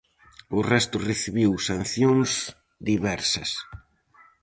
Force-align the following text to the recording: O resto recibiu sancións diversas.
O 0.57 0.59
resto 0.71 0.97
recibiu 1.09 1.51
sancións 1.69 2.31
diversas. 2.89 3.49